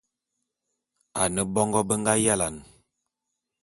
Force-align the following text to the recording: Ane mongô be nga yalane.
Ane 1.21 1.41
mongô 1.53 1.81
be 1.87 1.95
nga 1.99 2.13
yalane. 2.23 2.61